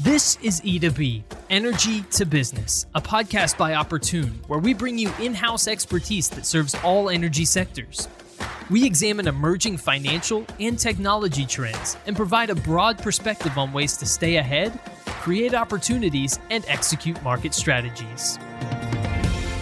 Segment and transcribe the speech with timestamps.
[0.00, 5.34] This is E2B, Energy to Business, a podcast by Opportune, where we bring you in
[5.34, 8.06] house expertise that serves all energy sectors.
[8.70, 14.06] We examine emerging financial and technology trends and provide a broad perspective on ways to
[14.06, 18.38] stay ahead, create opportunities, and execute market strategies.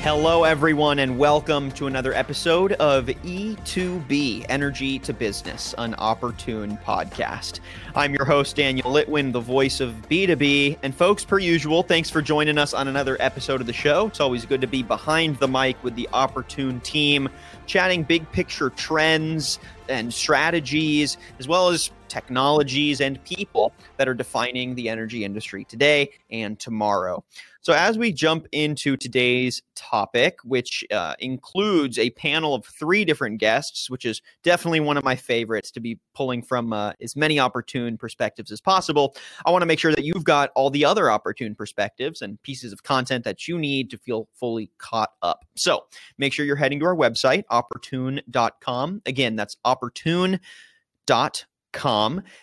[0.03, 7.59] Hello, everyone, and welcome to another episode of E2B Energy to Business, an opportune podcast.
[7.95, 10.79] I'm your host, Daniel Litwin, the voice of B2B.
[10.85, 14.07] And, folks, per usual, thanks for joining us on another episode of the show.
[14.07, 17.29] It's always good to be behind the mic with the opportune team,
[17.67, 24.75] chatting big picture trends and strategies, as well as technologies and people that are defining
[24.75, 27.25] the energy industry today and tomorrow.
[27.67, 33.41] So, as we jump into today's topic, which uh, includes a panel of three different
[33.41, 37.41] guests, which is definitely one of my favorites to be pulling from uh, as many
[37.41, 41.11] opportune perspectives as possible, I want to make sure that you've got all the other
[41.11, 45.45] opportune perspectives and pieces of content that you need to feel fully caught up.
[45.57, 45.87] So,
[46.19, 49.03] make sure you're heading to our website, opportune.com.
[49.07, 50.39] Again, that's opportune.com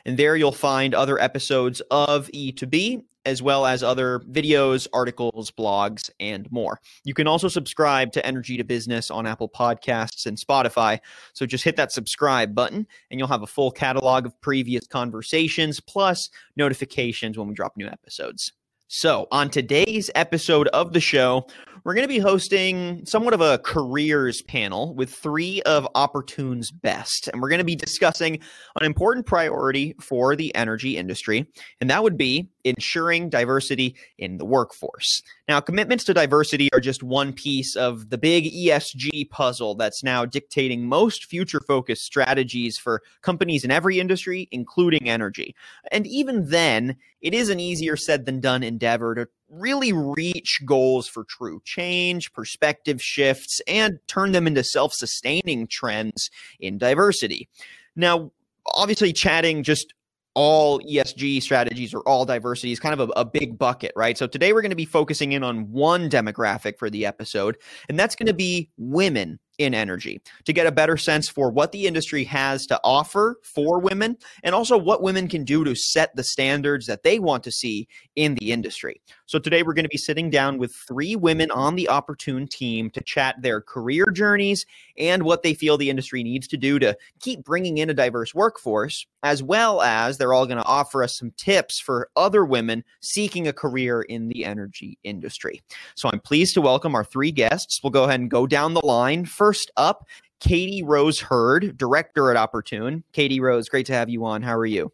[0.05, 6.09] and there you'll find other episodes of E2B as well as other videos, articles, blogs,
[6.19, 6.79] and more.
[7.03, 10.99] You can also subscribe to Energy to Business on Apple Podcasts and Spotify.
[11.33, 15.79] So just hit that subscribe button and you'll have a full catalog of previous conversations
[15.79, 18.51] plus notifications when we drop new episodes.
[18.95, 21.47] So, on today's episode of the show,
[21.83, 27.29] we're going to be hosting somewhat of a careers panel with three of Opportune's best.
[27.31, 28.39] And we're going to be discussing
[28.79, 31.45] an important priority for the energy industry,
[31.81, 35.21] and that would be ensuring diversity in the workforce.
[35.49, 40.25] Now, commitments to diversity are just one piece of the big ESG puzzle that's now
[40.25, 45.53] dictating most future focused strategies for companies in every industry, including energy.
[45.91, 51.07] And even then, it is an easier said than done endeavor to really reach goals
[51.07, 57.49] for true change, perspective shifts, and turn them into self sustaining trends in diversity.
[57.95, 58.31] Now,
[58.73, 59.93] obviously, chatting just
[60.35, 64.17] all ESG strategies or all diversity is kind of a, a, big bucket, right?
[64.17, 67.99] So today we're going to be focusing in on one demographic for the episode, and
[67.99, 71.85] that's going to be women in energy to get a better sense for what the
[71.85, 76.23] industry has to offer for women and also what women can do to set the
[76.23, 79.01] standards that they want to see in the industry.
[79.25, 82.89] So, today we're going to be sitting down with three women on the Opportune team
[82.91, 84.65] to chat their career journeys
[84.97, 88.33] and what they feel the industry needs to do to keep bringing in a diverse
[88.33, 92.83] workforce, as well as they're all going to offer us some tips for other women
[93.01, 95.61] seeking a career in the energy industry.
[95.95, 97.81] So, I'm pleased to welcome our three guests.
[97.83, 99.25] We'll go ahead and go down the line.
[99.25, 99.42] First
[99.77, 100.05] up,
[100.39, 103.03] Katie Rose Hurd, director at Opportune.
[103.13, 104.41] Katie Rose, great to have you on.
[104.41, 104.91] How are you?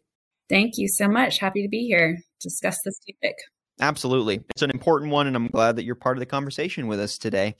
[0.48, 1.38] Thank you so much.
[1.38, 3.36] Happy to be here to discuss this topic.
[3.80, 4.40] Absolutely.
[4.50, 7.16] It's an important one, and I'm glad that you're part of the conversation with us
[7.16, 7.54] today.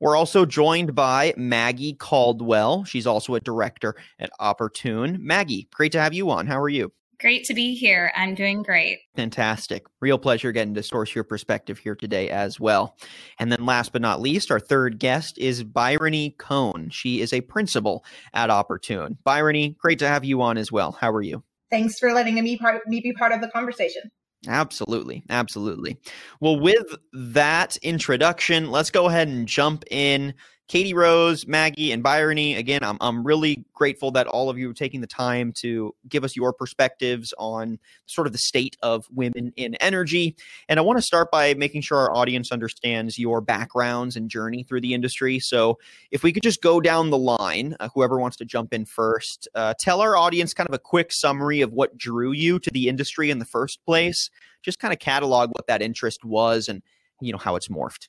[0.00, 2.84] We're also joined by Maggie Caldwell.
[2.84, 5.18] She's also a director at Opportune.
[5.20, 6.46] Maggie, great to have you on.
[6.46, 6.92] How are you?
[7.22, 8.10] Great to be here.
[8.16, 8.98] I'm doing great.
[9.14, 9.84] Fantastic.
[10.00, 12.96] Real pleasure getting to source your perspective here today as well.
[13.38, 16.90] And then last but not least, our third guest is Bryony Cohn.
[16.90, 19.18] She is a principal at Opportune.
[19.24, 20.90] Bryony, great to have you on as well.
[21.00, 21.44] How are you?
[21.70, 24.02] Thanks for letting me, part, me be part of the conversation.
[24.48, 25.22] Absolutely.
[25.30, 25.98] Absolutely.
[26.40, 30.34] Well, with that introduction, let's go ahead and jump in
[30.68, 32.54] Katie Rose, Maggie, and Bryony.
[32.54, 36.24] Again, I'm, I'm really grateful that all of you are taking the time to give
[36.24, 40.34] us your perspectives on sort of the state of women in energy.
[40.68, 44.62] And I want to start by making sure our audience understands your backgrounds and journey
[44.62, 45.38] through the industry.
[45.40, 45.78] So
[46.10, 49.48] if we could just go down the line, uh, whoever wants to jump in first,
[49.54, 52.88] uh, tell our audience kind of a quick summary of what drew you to the
[52.88, 54.30] industry in the first place.
[54.62, 56.82] Just kind of catalog what that interest was and
[57.20, 58.08] you know how it's morphed.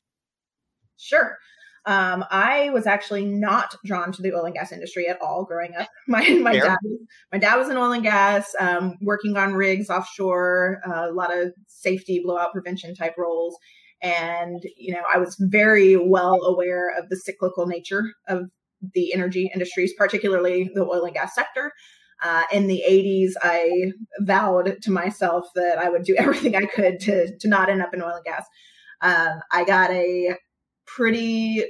[0.96, 1.38] Sure.
[1.86, 5.74] Um, I was actually not drawn to the oil and gas industry at all growing
[5.76, 5.88] up.
[6.08, 6.78] My my dad
[7.32, 11.36] my dad was in oil and gas, um, working on rigs offshore, uh, a lot
[11.36, 13.56] of safety blowout prevention type roles,
[14.02, 18.50] and you know I was very well aware of the cyclical nature of
[18.94, 21.72] the energy industries, particularly the oil and gas sector.
[22.22, 27.00] Uh, in the 80s, I vowed to myself that I would do everything I could
[27.00, 28.46] to to not end up in oil and gas.
[29.02, 30.36] Um, I got a
[30.94, 31.64] pretty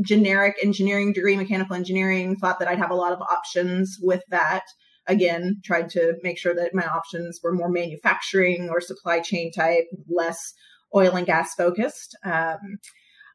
[0.00, 4.62] generic engineering degree, mechanical engineering, thought that I'd have a lot of options with that.
[5.06, 9.84] Again, tried to make sure that my options were more manufacturing or supply chain type,
[10.08, 10.54] less
[10.94, 12.16] oil and gas focused.
[12.24, 12.78] Um,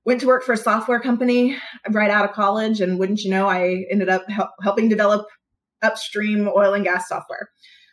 [0.05, 1.57] went to work for a software company
[1.89, 5.27] right out of college, and wouldn't you know, I ended up help, helping develop
[5.81, 7.49] upstream oil and gas software.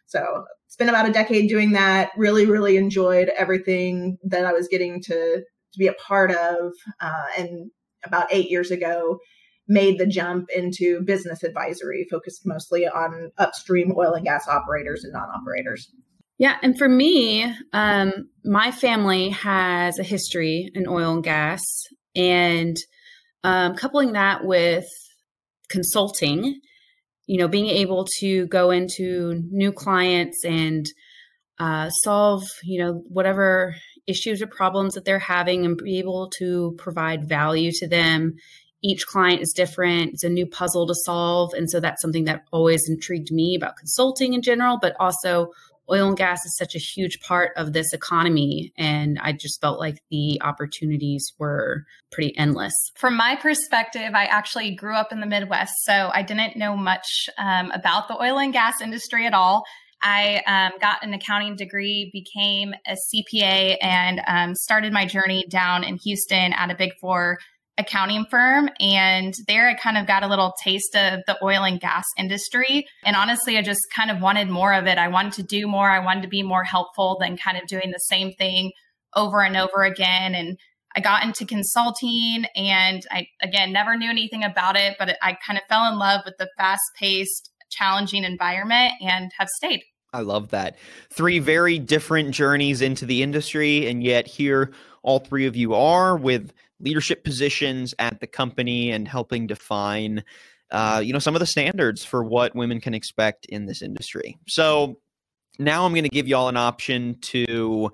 [0.06, 0.44] So
[0.76, 2.10] been about a decade doing that.
[2.16, 5.42] Really, really enjoyed everything that I was getting to
[5.74, 6.72] to be a part of.
[7.00, 7.70] Uh, and
[8.04, 9.18] about eight years ago,
[9.66, 15.12] made the jump into business advisory, focused mostly on upstream oil and gas operators and
[15.12, 15.90] non-operators.
[16.36, 18.12] Yeah, and for me, um,
[18.44, 21.62] my family has a history in oil and gas,
[22.14, 22.76] and
[23.44, 24.86] um, coupling that with
[25.70, 26.60] consulting,
[27.26, 30.86] you know, being able to go into new clients and
[31.58, 36.74] uh, solve, you know, whatever issues or problems that they're having and be able to
[36.78, 38.34] provide value to them.
[38.82, 40.12] Each client is different.
[40.12, 41.54] It's a new puzzle to solve.
[41.54, 45.52] And so that's something that always intrigued me about consulting in general, but also
[45.90, 48.72] oil and gas is such a huge part of this economy.
[48.76, 52.74] And I just felt like the opportunities were pretty endless.
[52.96, 57.28] From my perspective, I actually grew up in the Midwest, so I didn't know much
[57.38, 59.64] um, about the oil and gas industry at all.
[60.04, 65.82] I um, got an accounting degree, became a CPA, and um, started my journey down
[65.82, 67.38] in Houston at a big four
[67.78, 68.68] accounting firm.
[68.78, 72.86] And there I kind of got a little taste of the oil and gas industry.
[73.02, 74.98] And honestly, I just kind of wanted more of it.
[74.98, 75.90] I wanted to do more.
[75.90, 78.72] I wanted to be more helpful than kind of doing the same thing
[79.16, 80.34] over and over again.
[80.34, 80.58] And
[80.94, 85.58] I got into consulting and I, again, never knew anything about it, but I kind
[85.58, 89.82] of fell in love with the fast paced, challenging environment and have stayed.
[90.14, 90.76] I love that.
[91.10, 94.72] Three very different journeys into the industry, and yet here
[95.02, 100.24] all three of you are with leadership positions at the company and helping define
[100.70, 104.36] uh, you know some of the standards for what women can expect in this industry
[104.48, 104.98] so
[105.58, 107.92] now i'm going to give y'all an option to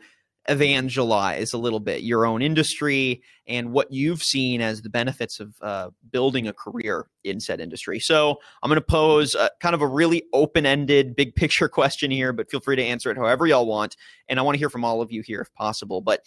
[0.50, 5.54] evangelize a little bit your own industry and what you've seen as the benefits of
[5.62, 8.00] uh, building a career in said industry.
[8.00, 12.32] So I'm going to pose a, kind of a really open-ended, big picture question here,
[12.32, 13.96] but feel free to answer it however y'all want.
[14.28, 16.00] And I want to hear from all of you here if possible.
[16.00, 16.24] But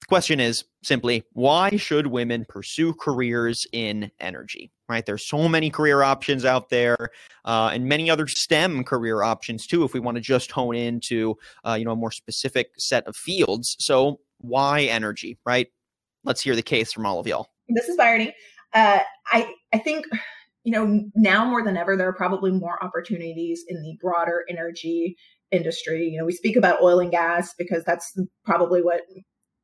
[0.00, 4.70] the question is simply why should women pursue careers in energy?
[4.88, 5.04] Right?
[5.04, 7.10] There's so many career options out there,
[7.44, 9.84] uh, and many other STEM career options too.
[9.84, 13.14] If we want to just hone into, uh, you know, a more specific set of
[13.14, 13.76] fields.
[13.78, 15.38] So why energy?
[15.46, 15.68] Right?
[16.24, 17.48] Let's hear the case from all of y'all.
[17.68, 18.34] This is Bryony.
[18.72, 20.06] Uh, I I think
[20.64, 25.16] you know now more than ever there are probably more opportunities in the broader energy
[25.50, 26.08] industry.
[26.08, 29.02] You know, we speak about oil and gas because that's probably what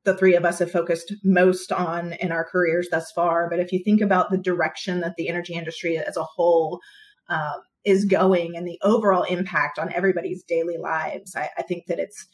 [0.06, 3.50] the three of us have focused most on in our careers thus far.
[3.50, 6.80] But if you think about the direction that the energy industry as a whole
[7.28, 11.98] um, is going and the overall impact on everybody's daily lives, I, I think that
[11.98, 12.26] it's,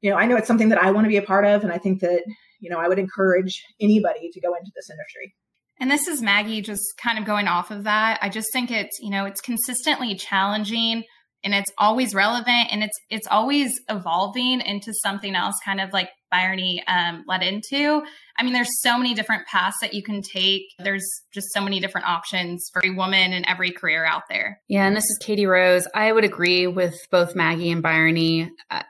[0.00, 1.64] you know, I know it's something that I want to be a part of.
[1.64, 2.22] And I think that,
[2.60, 5.34] you know, I would encourage anybody to go into this industry.
[5.80, 8.18] And this is Maggie just kind of going off of that.
[8.20, 11.04] I just think it's, you know, it's consistently challenging
[11.44, 16.10] and it's always relevant and it's it's always evolving into something else kind of like
[16.30, 18.02] Bryony um, led into.
[18.36, 20.62] I mean, there's so many different paths that you can take.
[20.78, 24.60] There's just so many different options for a woman in every career out there.
[24.68, 25.86] Yeah, and this is Katie Rose.
[25.94, 28.50] I would agree with both Maggie and Bryony.
[28.70, 28.82] Uh,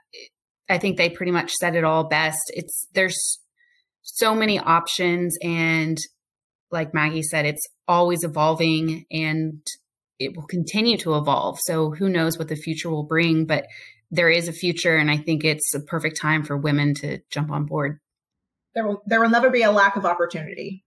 [0.68, 2.40] I think they pretty much said it all best.
[2.48, 3.38] It's there's
[4.02, 5.96] so many options, and
[6.70, 9.62] like Maggie said, it's always evolving, and
[10.18, 11.60] it will continue to evolve.
[11.60, 13.66] So who knows what the future will bring, but
[14.10, 17.50] there is a future and I think it's a perfect time for women to jump
[17.50, 18.00] on board.
[18.74, 20.84] There will there will never be a lack of opportunity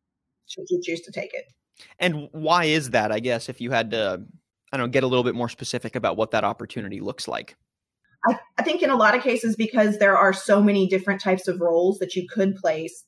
[0.48, 1.46] should you choose to take it.
[1.98, 3.12] And why is that?
[3.12, 4.24] I guess if you had to
[4.72, 7.58] I don't know, get a little bit more specific about what that opportunity looks like.
[8.26, 11.48] I, I think in a lot of cases because there are so many different types
[11.48, 13.04] of roles that you could place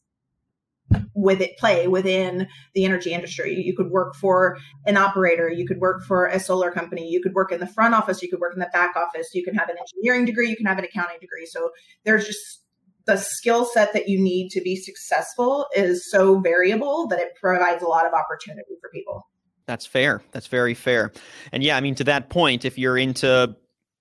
[1.13, 3.61] with it play within the energy industry.
[3.61, 7.33] You could work for an operator, you could work for a solar company, you could
[7.33, 9.69] work in the front office, you could work in the back office, you can have
[9.69, 11.45] an engineering degree, you can have an accounting degree.
[11.45, 11.71] So
[12.03, 12.61] there's just
[13.05, 17.83] the skill set that you need to be successful is so variable that it provides
[17.83, 19.27] a lot of opportunity for people.
[19.65, 20.21] That's fair.
[20.31, 21.11] That's very fair.
[21.51, 23.55] And yeah, I mean to that point if you're into,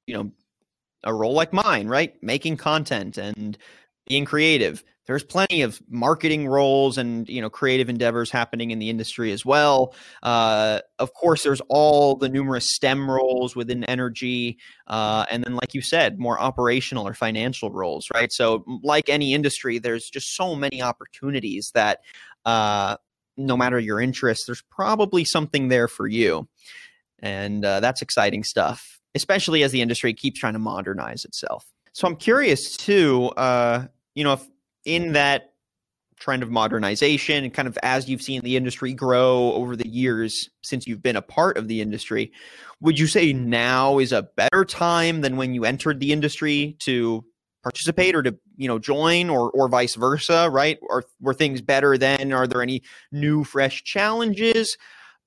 [0.06, 0.30] you know,
[1.04, 2.14] a role like mine, right?
[2.22, 3.58] Making content and
[4.06, 4.84] being creative.
[5.06, 9.44] There's plenty of marketing roles and you know creative endeavors happening in the industry as
[9.44, 9.94] well.
[10.22, 15.74] Uh, of course there's all the numerous stem roles within energy uh, and then like
[15.74, 18.32] you said more operational or financial roles right?
[18.32, 22.00] So like any industry there's just so many opportunities that
[22.44, 22.96] uh,
[23.36, 26.48] no matter your interest, there's probably something there for you.
[27.20, 32.06] And uh, that's exciting stuff especially as the industry keeps trying to modernize itself so
[32.06, 34.46] i'm curious too uh, you know if
[34.84, 35.50] in that
[36.18, 40.48] trend of modernization and kind of as you've seen the industry grow over the years
[40.62, 42.30] since you've been a part of the industry
[42.80, 47.24] would you say now is a better time than when you entered the industry to
[47.62, 50.78] participate or to you know join or or vice versa right?
[50.82, 52.32] Or were things better then?
[52.32, 54.76] Are there any new fresh challenges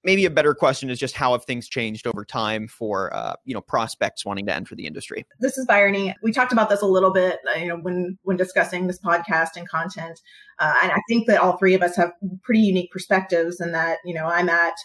[0.05, 3.53] maybe a better question is just how have things changed over time for uh, you
[3.53, 5.25] know prospects wanting to enter the industry?
[5.39, 6.15] This is Bryony.
[6.21, 9.57] we talked about this a little bit uh, you know when when discussing this podcast
[9.57, 10.21] and content
[10.59, 13.97] uh, and i think that all three of us have pretty unique perspectives and that
[14.05, 14.75] you know i'm at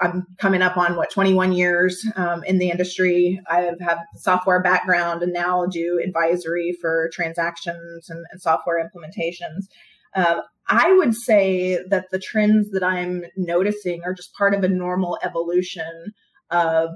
[0.00, 3.40] i'm coming up on what 21 years um, in the industry.
[3.50, 9.66] I have had software background and now do advisory for transactions and, and software implementations
[10.14, 14.68] uh, I would say that the trends that I'm noticing are just part of a
[14.68, 16.12] normal evolution
[16.50, 16.90] of,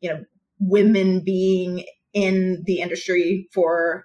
[0.00, 0.24] you know,
[0.58, 4.04] women being in the industry for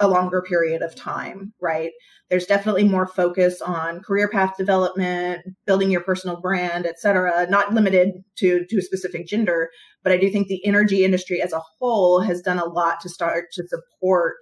[0.00, 1.92] a longer period of time, right?
[2.28, 7.72] There's definitely more focus on career path development, building your personal brand, et cetera, not
[7.72, 9.70] limited to, to a specific gender.
[10.02, 13.08] But I do think the energy industry as a whole has done a lot to
[13.08, 14.36] start to support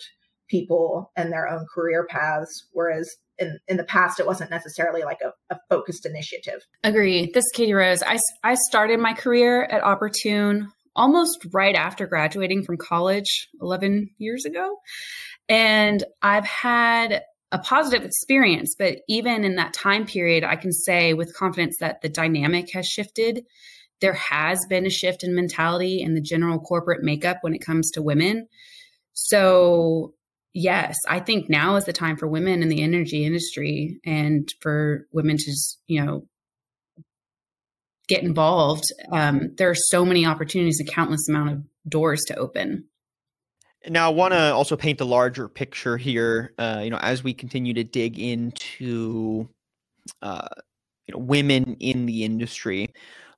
[0.50, 5.20] people and their own career paths, whereas in, in the past it wasn't necessarily like
[5.24, 6.60] a, a focused initiative.
[6.84, 7.30] Agree.
[7.32, 8.02] This is Katie Rose.
[8.02, 14.44] I, I started my career at Opportune almost right after graduating from college 11 years
[14.44, 14.76] ago.
[15.48, 21.14] And I've had a positive experience, but even in that time period, I can say
[21.14, 23.44] with confidence that the dynamic has shifted.
[24.00, 27.90] There has been a shift in mentality and the general corporate makeup when it comes
[27.92, 28.48] to women.
[29.12, 30.14] So
[30.52, 35.06] yes, I think now is the time for women in the energy industry and for
[35.12, 35.52] women to,
[35.86, 36.26] you know,
[38.08, 38.84] get involved.
[39.12, 42.84] Um, there are so many opportunities and countless amount of doors to open.
[43.88, 46.52] Now, I want to also paint a larger picture here.
[46.58, 49.48] Uh, you know, as we continue to dig into,
[50.20, 50.48] uh,
[51.06, 52.90] you know, women in the industry,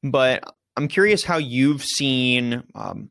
[0.02, 0.42] but
[0.76, 3.10] I'm curious how you've seen um,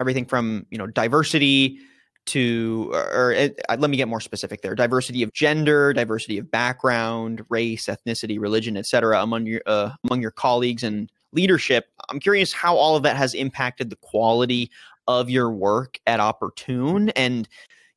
[0.00, 1.78] everything from you know diversity
[2.26, 4.74] to or, uh, let me get more specific there.
[4.74, 10.30] Diversity of gender diversity of background race ethnicity religion etc among your uh, among your
[10.30, 11.86] colleagues and leadership.
[12.08, 14.70] I'm curious how all of that has impacted the quality
[15.06, 17.48] of your work at opportune and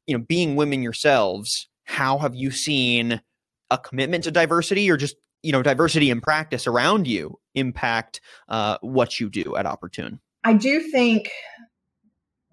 [0.06, 3.22] you know being women yourselves how have you seen
[3.70, 8.20] a commitment to diversity or just you know diversity in practice around you impact
[8.50, 11.30] uh, what you do at opportune i do think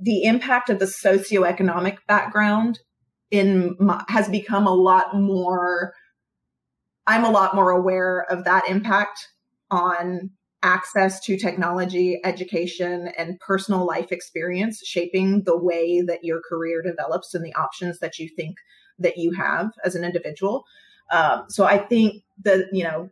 [0.01, 2.81] the impact of the socioeconomic background
[3.31, 5.95] in my, has become a lot more
[7.07, 9.29] i'm a lot more aware of that impact
[9.71, 10.31] on
[10.63, 17.35] access to technology education and personal life experience shaping the way that your career develops
[17.35, 18.57] and the options that you think
[18.99, 20.65] that you have as an individual.
[21.11, 23.11] Um, so i think that you know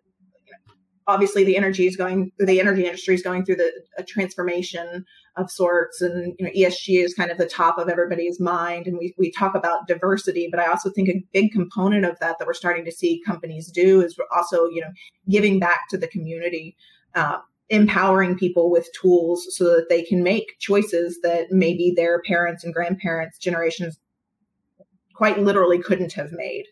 [1.06, 3.72] obviously the energy is going the energy industry is going through the
[4.06, 5.04] transformation
[5.36, 8.98] of sorts and you know ESG is kind of the top of everybody's mind and
[8.98, 12.46] we, we talk about diversity but I also think a big component of that that
[12.46, 14.90] we're starting to see companies do is also you know
[15.28, 16.76] giving back to the community
[17.14, 17.38] uh,
[17.70, 22.74] empowering people with tools so that they can make choices that maybe their parents and
[22.74, 23.98] grandparents generations
[25.14, 26.66] quite literally couldn't have made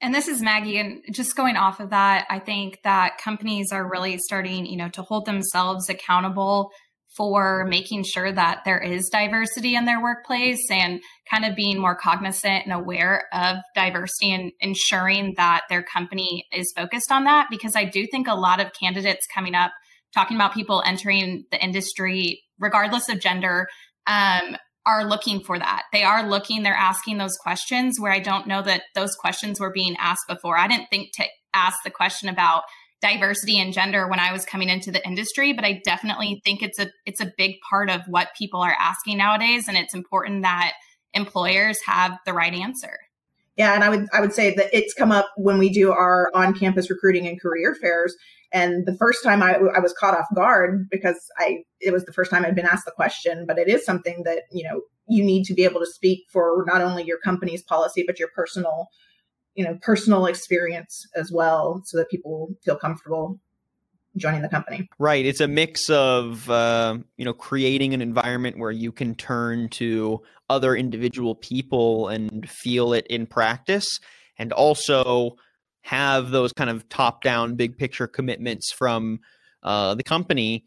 [0.00, 0.78] and this is Maggie.
[0.78, 4.90] And just going off of that, I think that companies are really starting, you know,
[4.90, 6.70] to hold themselves accountable
[7.16, 11.96] for making sure that there is diversity in their workplace and kind of being more
[11.96, 17.46] cognizant and aware of diversity and ensuring that their company is focused on that.
[17.50, 19.72] Because I do think a lot of candidates coming up
[20.14, 23.68] talking about people entering the industry, regardless of gender,
[24.06, 25.82] um, are looking for that.
[25.92, 29.72] They are looking, they're asking those questions where I don't know that those questions were
[29.72, 30.56] being asked before.
[30.56, 32.62] I didn't think to ask the question about
[33.02, 36.78] diversity and gender when I was coming into the industry, but I definitely think it's
[36.78, 40.72] a it's a big part of what people are asking nowadays and it's important that
[41.14, 42.98] employers have the right answer.
[43.56, 46.30] Yeah, and I would I would say that it's come up when we do our
[46.34, 48.14] on-campus recruiting and career fairs
[48.52, 52.12] and the first time I, I was caught off guard because I it was the
[52.12, 55.24] first time I'd been asked the question, but it is something that you know you
[55.24, 58.88] need to be able to speak for not only your company's policy but your personal
[59.56, 63.40] you know personal experience as well, so that people feel comfortable
[64.16, 64.88] joining the company.
[64.98, 65.26] Right.
[65.26, 70.22] It's a mix of uh, you know creating an environment where you can turn to
[70.48, 73.98] other individual people and feel it in practice,
[74.38, 75.36] and also
[75.82, 79.20] have those kind of top down big picture commitments from
[79.62, 80.64] uh, the company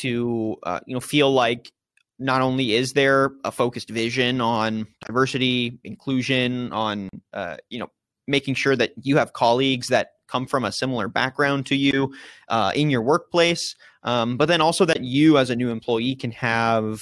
[0.00, 1.70] to uh, you know feel like
[2.18, 7.88] not only is there a focused vision on diversity inclusion on uh, you know
[8.26, 12.14] making sure that you have colleagues that come from a similar background to you
[12.48, 16.30] uh, in your workplace, um, but then also that you as a new employee can
[16.32, 17.00] have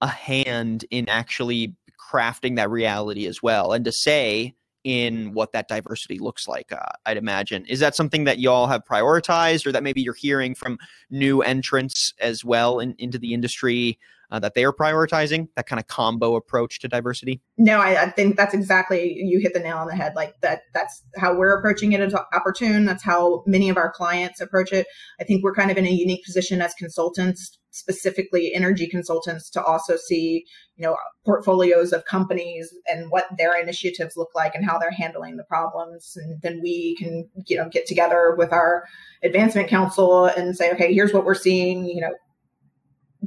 [0.00, 1.74] a hand in actually
[2.12, 6.78] crafting that reality as well and to say in what that diversity looks like, uh,
[7.06, 7.64] I'd imagine.
[7.66, 12.12] Is that something that y'all have prioritized or that maybe you're hearing from new entrants
[12.20, 13.98] as well in, into the industry
[14.32, 17.42] uh, that they are prioritizing, that kind of combo approach to diversity?
[17.58, 20.14] No, I, I, think that's exactly, you hit the nail on the head.
[20.16, 22.86] Like that, that's how we're approaching it at Opportune.
[22.86, 24.86] That's how many of our clients approach it.
[25.20, 29.62] I think we're kind of in a unique position as consultants specifically energy consultants to
[29.62, 30.44] also see
[30.76, 35.38] you know portfolios of companies and what their initiatives look like and how they're handling
[35.38, 38.84] the problems and then we can you know get together with our
[39.22, 42.12] advancement council and say okay here's what we're seeing you know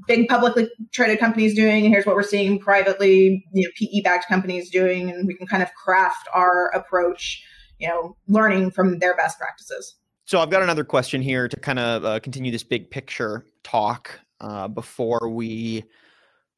[0.07, 4.27] big publicly traded companies doing and here's what we're seeing privately you know pe backed
[4.27, 7.43] companies doing and we can kind of craft our approach
[7.79, 11.77] you know learning from their best practices so I've got another question here to kind
[11.77, 15.83] of uh, continue this big picture talk uh, before we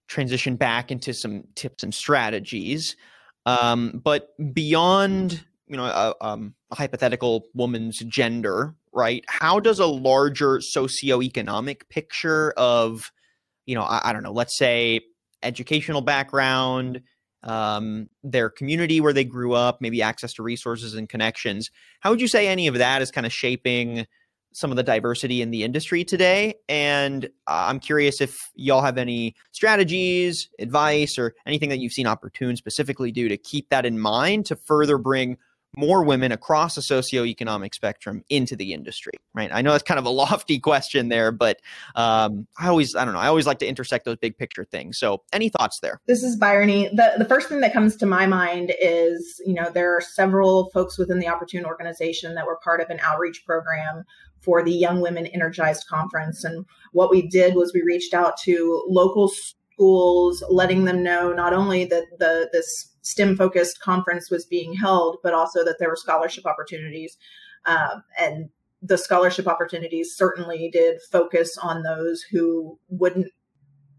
[0.07, 2.95] transition back into some tips and strategies.
[3.45, 9.23] Um, but beyond, you know, a, um, a, hypothetical woman's gender, right?
[9.27, 13.11] How does a larger socioeconomic picture of,
[13.67, 15.01] you know, I, I don't know, let's say
[15.43, 17.01] educational background,
[17.43, 21.69] um, their community where they grew up, maybe access to resources and connections.
[21.99, 24.07] How would you say any of that is kind of shaping
[24.57, 26.55] some of the diversity in the industry today.
[26.67, 32.07] And uh, I'm curious if y'all have any strategies, advice, or anything that you've seen
[32.07, 35.37] Opportune specifically do to keep that in mind to further bring
[35.75, 39.49] more women across the socioeconomic spectrum into the industry, right?
[39.53, 41.59] I know that's kind of a lofty question there, but
[41.95, 44.97] um, I always, I don't know, I always like to intersect those big picture things.
[44.97, 46.01] So, any thoughts there?
[46.07, 46.89] This is Bryony.
[46.89, 50.69] The, the first thing that comes to my mind is, you know, there are several
[50.71, 54.03] folks within the Opportune organization that were part of an outreach program
[54.41, 56.43] for the Young Women Energized Conference.
[56.43, 61.53] And what we did was we reached out to local schools, letting them know not
[61.53, 65.95] only that the this STEM focused conference was being held, but also that there were
[65.95, 67.17] scholarship opportunities.
[67.65, 68.49] Um, and
[68.81, 73.31] the scholarship opportunities certainly did focus on those who wouldn't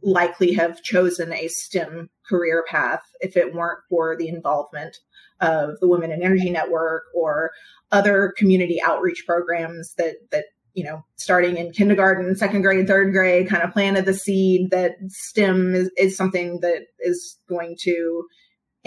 [0.03, 4.99] likely have chosen a STEM career path if it weren't for the involvement
[5.41, 7.51] of the Women in Energy Network or
[7.91, 13.49] other community outreach programs that that you know starting in kindergarten second grade third grade
[13.49, 18.25] kind of planted the seed that stem is, is something that is going to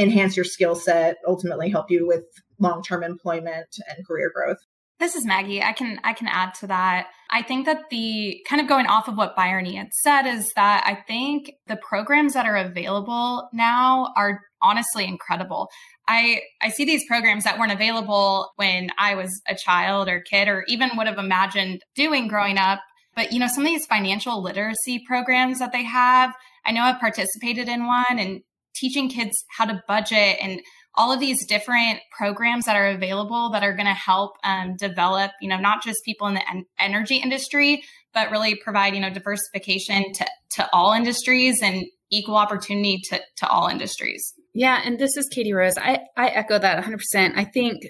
[0.01, 2.23] enhance your skill set ultimately help you with
[2.59, 4.59] long-term employment and career growth
[5.01, 5.63] this is Maggie.
[5.63, 7.07] I can I can add to that.
[7.31, 10.83] I think that the kind of going off of what Bryony had said is that
[10.85, 15.69] I think the programs that are available now are honestly incredible.
[16.07, 20.47] I I see these programs that weren't available when I was a child or kid
[20.47, 22.79] or even would have imagined doing growing up.
[23.15, 26.31] But you know, some of these financial literacy programs that they have,
[26.63, 28.41] I know I've participated in one and
[28.81, 30.59] teaching kids how to budget and
[30.95, 35.31] all of these different programs that are available that are going to help um, develop,
[35.39, 37.81] you know, not just people in the en- energy industry,
[38.13, 43.47] but really provide, you know, diversification to, to all industries and equal opportunity to, to
[43.47, 44.33] all industries.
[44.53, 44.81] Yeah.
[44.83, 45.77] And this is Katie Rose.
[45.77, 47.37] I, I echo that 100%.
[47.37, 47.83] I think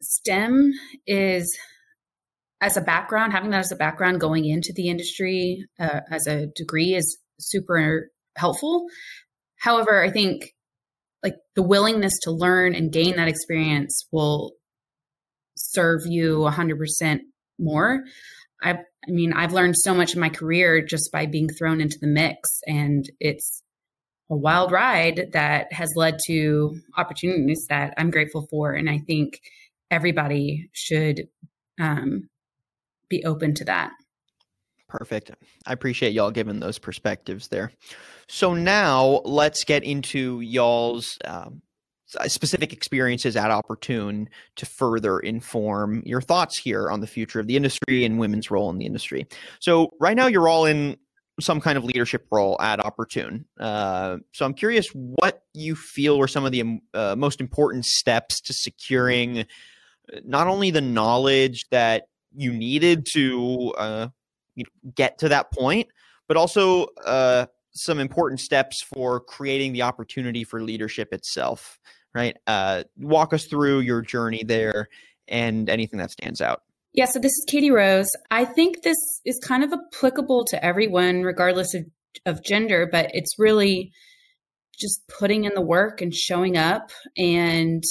[0.00, 0.70] STEM
[1.08, 1.58] is,
[2.60, 6.46] as a background, having that as a background going into the industry uh, as a
[6.54, 8.86] degree is super helpful.
[9.58, 10.54] However, I think
[11.22, 14.52] like the willingness to learn and gain that experience will
[15.56, 17.20] serve you 100%
[17.58, 18.04] more.
[18.62, 21.98] I I mean, I've learned so much in my career just by being thrown into
[22.00, 23.62] the mix and it's
[24.30, 29.40] a wild ride that has led to opportunities that I'm grateful for and I think
[29.90, 31.28] everybody should
[31.80, 32.28] um,
[33.08, 33.92] be open to that.
[34.88, 35.30] Perfect.
[35.66, 37.72] I appreciate y'all giving those perspectives there.
[38.28, 41.62] So now let's get into y'all's um,
[42.26, 47.56] specific experiences at Opportune to further inform your thoughts here on the future of the
[47.56, 49.26] industry and women's role in the industry.
[49.60, 50.96] So right now you're all in
[51.40, 53.44] some kind of leadership role at Opportune.
[53.60, 57.84] Uh, so I'm curious what you feel were some of the um, uh, most important
[57.84, 59.44] steps to securing uh,
[60.24, 64.08] not only the knowledge that you needed to uh,
[64.94, 65.88] get to that point,
[66.26, 71.78] but also uh, some important steps for creating the opportunity for leadership itself.
[72.14, 72.36] Right?
[72.46, 74.88] Uh, walk us through your journey there
[75.28, 76.62] and anything that stands out.
[76.94, 78.08] Yeah, so this is Katie Rose.
[78.30, 81.84] I think this is kind of applicable to everyone, regardless of,
[82.24, 83.92] of gender, but it's really
[84.78, 87.82] just putting in the work and showing up and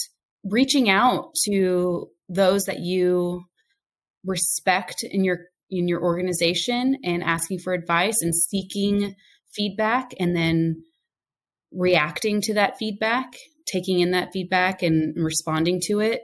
[0.43, 3.43] reaching out to those that you
[4.25, 9.15] respect in your in your organization and asking for advice and seeking
[9.53, 10.83] feedback and then
[11.71, 13.33] reacting to that feedback
[13.67, 16.21] taking in that feedback and responding to it.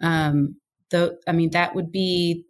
[0.00, 0.56] Um
[0.90, 2.44] though i mean that would be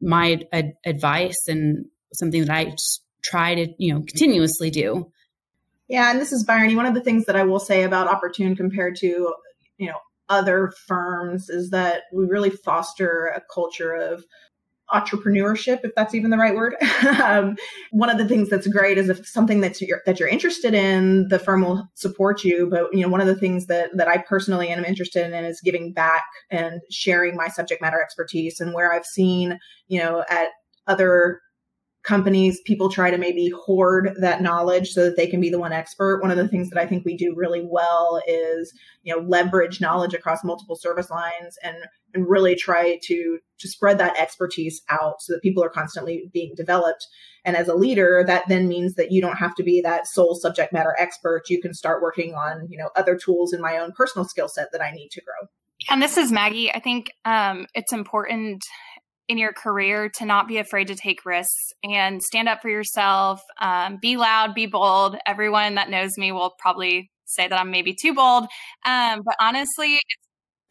[0.00, 2.74] my ad- advice and something that i
[3.22, 5.10] try to you know continuously do.
[5.88, 8.56] Yeah and this is Bryony one of the things that i will say about opportune
[8.56, 9.34] compared to
[9.78, 14.24] you know other firms is that we really foster a culture of
[14.94, 16.74] entrepreneurship, if that's even the right word.
[17.22, 17.56] um,
[17.90, 21.28] one of the things that's great is if something that's you're, that you're interested in,
[21.28, 22.68] the firm will support you.
[22.70, 25.60] But you know, one of the things that that I personally am interested in is
[25.60, 28.60] giving back and sharing my subject matter expertise.
[28.60, 30.48] And where I've seen, you know, at
[30.86, 31.40] other
[32.04, 35.72] companies, people try to maybe hoard that knowledge so that they can be the one
[35.72, 36.20] expert.
[36.20, 39.80] One of the things that I think we do really well is, you know, leverage
[39.80, 41.76] knowledge across multiple service lines and
[42.12, 46.52] and really try to to spread that expertise out so that people are constantly being
[46.54, 47.06] developed.
[47.44, 50.34] And as a leader, that then means that you don't have to be that sole
[50.34, 51.48] subject matter expert.
[51.48, 54.68] You can start working on, you know, other tools in my own personal skill set
[54.72, 55.48] that I need to grow.
[55.90, 56.72] And this is Maggie.
[56.72, 58.64] I think um, it's important
[59.28, 63.40] in your career to not be afraid to take risks and stand up for yourself.
[63.60, 65.16] Um, be loud, be bold.
[65.26, 68.46] Everyone that knows me will probably say that I'm maybe too bold.
[68.86, 69.98] Um, but honestly,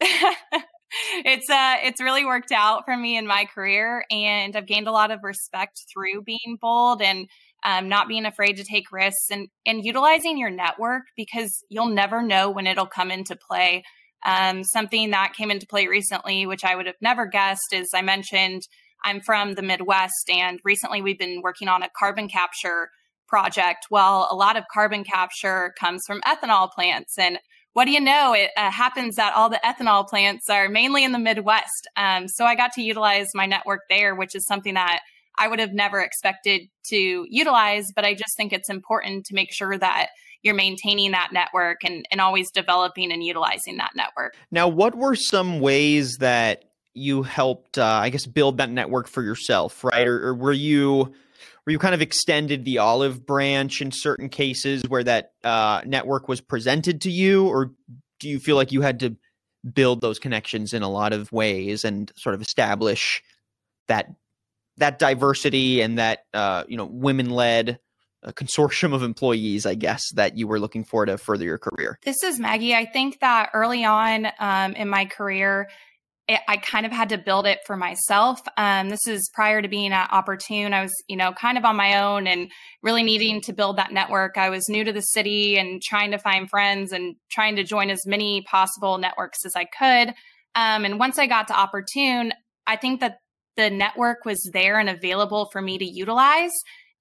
[1.24, 4.92] it's uh it's really worked out for me in my career and I've gained a
[4.92, 7.26] lot of respect through being bold and
[7.64, 12.22] um, not being afraid to take risks and and utilizing your network because you'll never
[12.22, 13.82] know when it'll come into play.
[14.24, 18.02] Um, something that came into play recently, which I would have never guessed, is I
[18.02, 18.62] mentioned
[19.04, 22.90] I'm from the Midwest, and recently we've been working on a carbon capture
[23.28, 23.86] project.
[23.90, 27.38] Well, a lot of carbon capture comes from ethanol plants, and
[27.74, 28.32] what do you know?
[28.32, 31.88] It uh, happens that all the ethanol plants are mainly in the Midwest.
[31.96, 35.00] Um, so I got to utilize my network there, which is something that
[35.36, 37.88] I would have never expected to utilize.
[37.94, 40.10] But I just think it's important to make sure that
[40.44, 44.36] you're maintaining that network and, and always developing and utilizing that network.
[44.52, 49.22] Now, what were some ways that you helped, uh, I guess, build that network for
[49.22, 50.06] yourself, right?
[50.06, 51.12] Or, or were you
[51.66, 56.28] were you kind of extended the olive branch in certain cases where that uh, network
[56.28, 57.72] was presented to you, or
[58.20, 59.16] do you feel like you had to
[59.72, 63.22] build those connections in a lot of ways and sort of establish
[63.88, 64.08] that
[64.76, 67.78] that diversity and that uh, you know women led
[68.24, 71.98] uh, consortium of employees, I guess, that you were looking for to further your career?
[72.04, 72.74] This is Maggie.
[72.74, 75.68] I think that early on um, in my career,
[76.26, 78.40] it, I kind of had to build it for myself.
[78.56, 80.72] Um, this is prior to being at Opportune.
[80.72, 82.50] I was, you know, kind of on my own and
[82.82, 84.38] really needing to build that network.
[84.38, 87.90] I was new to the city and trying to find friends and trying to join
[87.90, 90.14] as many possible networks as I could.
[90.54, 92.32] Um, and once I got to Opportune,
[92.66, 93.18] I think that
[93.56, 96.52] the network was there and available for me to utilize.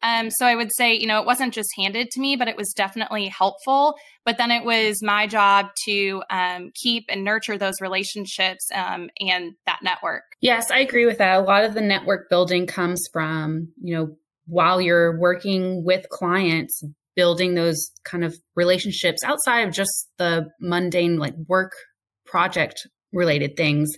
[0.03, 2.57] Um, so I would say, you know, it wasn't just handed to me, but it
[2.57, 3.95] was definitely helpful.
[4.25, 9.53] But then it was my job to um, keep and nurture those relationships um, and
[9.65, 10.23] that network.
[10.41, 11.39] Yes, I agree with that.
[11.39, 16.83] A lot of the network building comes from, you know, while you're working with clients,
[17.15, 21.71] building those kind of relationships outside of just the mundane, like work
[22.25, 23.95] project related things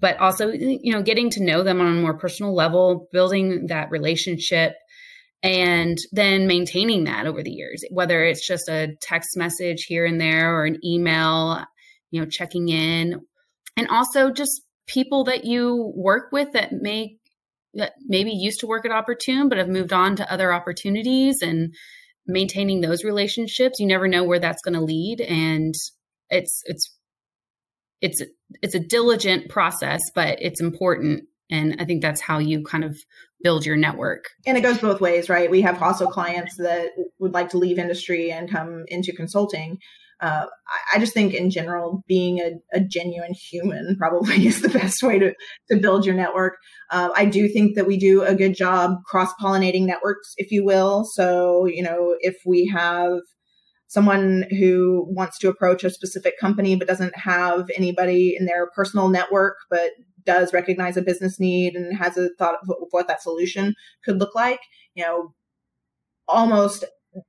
[0.00, 3.90] but also you know getting to know them on a more personal level building that
[3.90, 4.74] relationship
[5.42, 10.20] and then maintaining that over the years whether it's just a text message here and
[10.20, 11.64] there or an email
[12.10, 13.20] you know checking in.
[13.76, 17.16] And also just people that you work with that may
[17.74, 21.74] that maybe used to work at opportune but have moved on to other opportunities and
[22.26, 23.78] maintaining those relationships.
[23.78, 25.74] You never know where that's going to lead and
[26.28, 26.96] it's it's
[28.00, 28.22] it's
[28.62, 32.96] it's a diligent process but it's important and i think that's how you kind of
[33.42, 34.24] build your network.
[34.46, 35.50] And it goes both ways, right?
[35.50, 39.78] We have also clients that would like to leave industry and come into consulting.
[40.20, 40.44] Uh,
[40.94, 45.18] I, just think in general, being a, a, genuine human probably is the best way
[45.18, 45.32] to,
[45.70, 46.58] to build your network.
[46.90, 50.62] Uh, I do think that we do a good job cross pollinating networks, if you
[50.62, 51.06] will.
[51.06, 53.20] So, you know, if we have
[53.90, 59.08] someone who wants to approach a specific company but doesn't have anybody in their personal
[59.08, 59.90] network but
[60.24, 64.34] does recognize a business need and has a thought of what that solution could look
[64.34, 64.60] like,
[64.94, 65.34] you know,
[66.28, 66.84] almost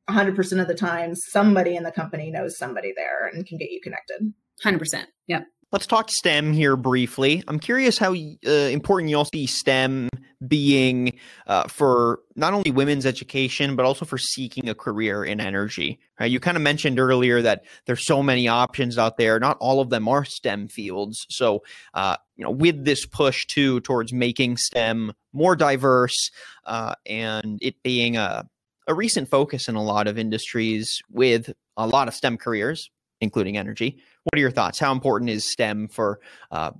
[0.09, 3.81] 100% of the time, somebody in the company knows somebody there and can get you
[3.81, 4.33] connected.
[4.63, 5.05] 100%.
[5.27, 5.45] Yep.
[5.71, 7.45] Let's talk STEM here briefly.
[7.47, 10.09] I'm curious how uh, important you all see STEM
[10.45, 15.97] being uh, for not only women's education but also for seeking a career in energy.
[16.19, 19.39] Right you kind of mentioned earlier that there's so many options out there.
[19.39, 21.25] Not all of them are stem fields.
[21.29, 26.31] So uh, you know with this push too towards making stem more diverse
[26.65, 28.45] uh, and it being a,
[28.87, 32.89] a recent focus in a lot of industries with a lot of stem careers
[33.21, 36.19] including energy what are your thoughts how important is stem for
[36.51, 36.71] uh,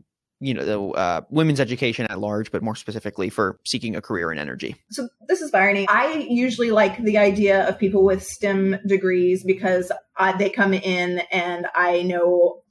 [0.42, 4.32] you know the uh, women's education at large, but more specifically for seeking a career
[4.32, 4.76] in energy.
[4.90, 5.86] So this is Bryony.
[5.88, 11.20] I usually like the idea of people with STEM degrees because uh, they come in
[11.32, 12.64] and I know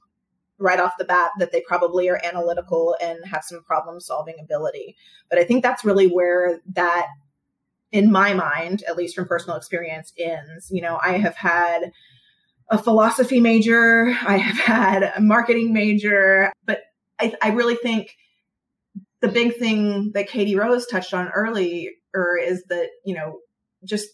[0.59, 4.97] right off the bat that they probably are analytical and have some problem solving ability.
[5.29, 7.07] But I think that's really where that,
[7.93, 10.69] in my mind, at least from personal experience, ends.
[10.71, 11.93] You know, I have had
[12.71, 16.79] a philosophy major, I have had a marketing major, but
[17.19, 18.15] I, I really think
[19.19, 21.91] the big thing that Katie Rose touched on earlier
[22.41, 23.39] is that, you know,
[23.85, 24.09] just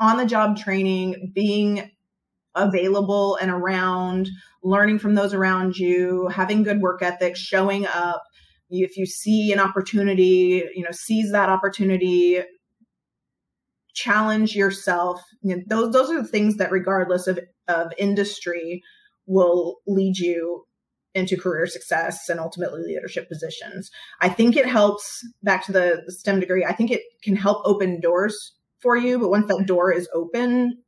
[0.00, 1.90] on the job training, being
[2.54, 4.28] available and around,
[4.64, 8.22] learning from those around you, having good work ethic, showing up.
[8.70, 12.40] If you see an opportunity, you know, seize that opportunity,
[14.02, 15.20] challenge yourself.
[15.42, 18.82] You know, those those are the things that, regardless of of industry,
[19.26, 20.64] will lead you
[21.14, 23.90] into career success and ultimately leadership positions.
[24.20, 26.64] I think it helps back to the, the STEM degree.
[26.64, 30.78] I think it can help open doors for you, but once that door is open,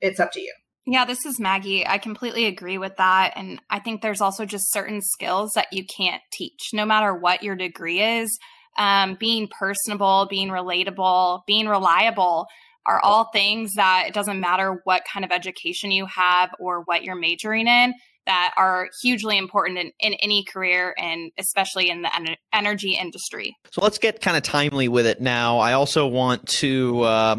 [0.00, 0.52] it's up to you.
[0.86, 1.86] Yeah, this is Maggie.
[1.86, 3.32] I completely agree with that.
[3.36, 7.42] And I think there's also just certain skills that you can't teach, no matter what
[7.42, 8.38] your degree is.
[8.76, 12.46] Um, being personable, being relatable, being reliable
[12.86, 17.02] are all things that it doesn't matter what kind of education you have or what
[17.02, 17.94] you're majoring in
[18.26, 23.56] that are hugely important in, in any career and especially in the en- energy industry.
[23.70, 25.58] So let's get kind of timely with it now.
[25.58, 27.36] I also want to, uh,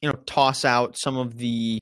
[0.00, 1.80] you know, toss out some of the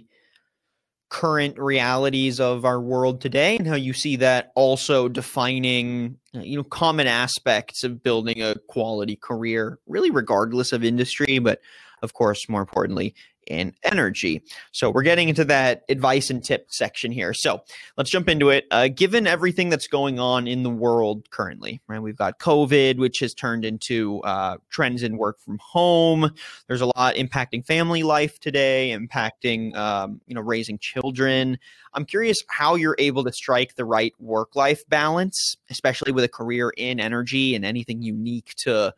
[1.13, 6.57] current realities of our world today and how you see that also defining uh, you
[6.57, 11.61] know common aspects of building a quality career really regardless of industry but
[12.01, 13.15] of course more importantly
[13.47, 14.43] in energy.
[14.73, 17.35] So we're getting into that advice and tip section here.
[17.35, 17.63] So
[17.97, 18.67] let's jump into it.
[18.71, 22.01] Uh, given everything that's going on in the world currently, right?
[22.01, 26.31] We've got COVID, which has turned into uh, trends in work from home.
[26.69, 31.59] There's a lot impacting family life today, impacting um, you know raising children.
[31.95, 36.29] I'm curious how you're able to strike the right work life balance, especially with a
[36.29, 38.95] career in energy and anything unique to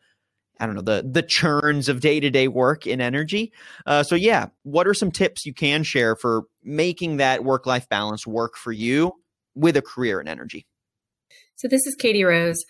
[0.59, 3.51] I don't know the the churns of day to day work in energy.
[3.85, 7.89] Uh, so yeah, what are some tips you can share for making that work life
[7.89, 9.13] balance work for you
[9.55, 10.65] with a career in energy?
[11.55, 12.65] So this is Katie Rose.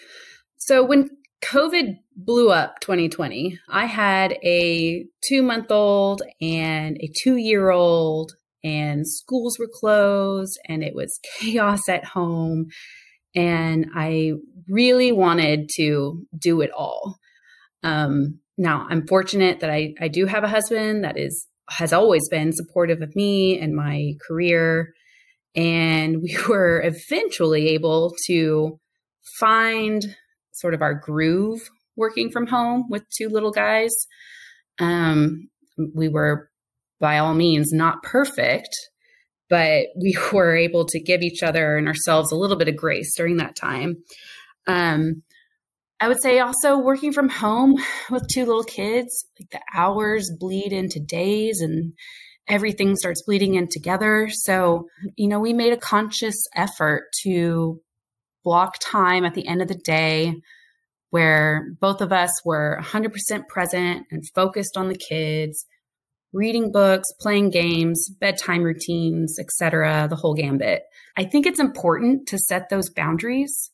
[0.58, 1.10] So when
[1.44, 8.34] COVID blew up 2020, I had a two month old and a two year old,
[8.64, 12.68] and schools were closed, and it was chaos at home.
[13.36, 14.34] And I
[14.70, 17.18] really wanted to do it all.
[17.86, 22.28] Um, now, I'm fortunate that I, I do have a husband that is has always
[22.30, 24.94] been supportive of me and my career.
[25.56, 28.80] And we were eventually able to
[29.40, 30.16] find
[30.52, 31.62] sort of our groove
[31.96, 33.94] working from home with two little guys.
[34.80, 35.50] Um,
[35.94, 36.50] we were,
[37.00, 38.70] by all means, not perfect,
[39.50, 43.16] but we were able to give each other and ourselves a little bit of grace
[43.16, 43.98] during that time.
[44.68, 45.24] Um,
[46.00, 47.76] I would say also working from home
[48.10, 51.94] with two little kids, like the hours bleed into days and
[52.48, 54.30] everything starts bleeding in together.
[54.32, 57.82] So, you know, we made a conscious effort to
[58.44, 60.36] block time at the end of the day
[61.10, 65.66] where both of us were 100% present and focused on the kids,
[66.34, 70.84] reading books, playing games, bedtime routines, etc., the whole gambit.
[71.18, 73.72] I think it's important to set those boundaries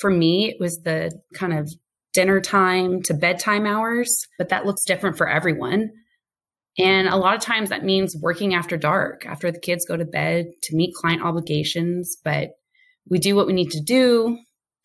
[0.00, 1.70] for me, it was the kind of
[2.12, 5.90] dinner time to bedtime hours, but that looks different for everyone.
[6.78, 10.04] And a lot of times that means working after dark, after the kids go to
[10.04, 12.16] bed to meet client obligations.
[12.24, 12.50] But
[13.08, 14.38] we do what we need to do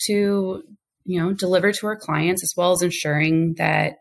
[0.08, 0.64] to,
[1.06, 3.94] you know, deliver to our clients as well as ensuring that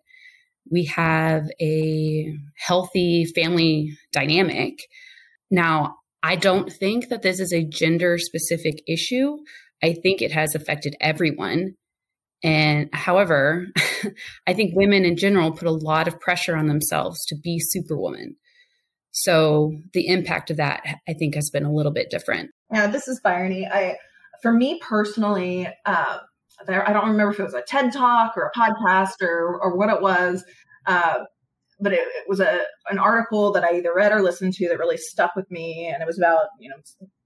[0.71, 4.79] we have a healthy family dynamic.
[5.51, 9.37] Now, I don't think that this is a gender specific issue.
[9.85, 11.75] I think it has affected everyone.
[12.43, 13.67] And however,
[14.47, 18.37] I think women in general put a lot of pressure on themselves to be superwoman.
[19.11, 22.51] So the impact of that, I think, has been a little bit different.
[22.73, 23.67] Yeah, this is Bryony.
[23.67, 23.97] I,
[24.41, 26.19] for me personally, uh,
[26.67, 29.77] there, I don't remember if it was a TED talk or a podcast or, or
[29.77, 30.43] what it was.
[30.87, 31.19] Uh,
[31.79, 34.79] but it, it, was a an article that I either read or listened to that
[34.79, 36.77] really stuck with me, and it was about you know